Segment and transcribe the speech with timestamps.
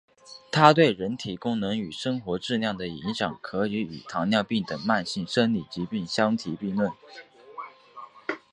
[0.51, 6.91] 它对人体功能与生活质量的影响可以与糖尿病等慢性生理疾病相提并论。